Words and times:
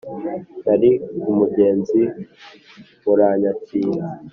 nari 0.65 0.91
umugenzi 1.31 2.01
muranyakira 3.03 4.05